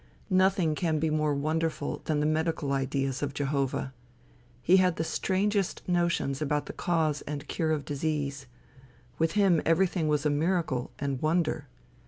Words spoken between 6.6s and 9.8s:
the cause and cure of disease. With him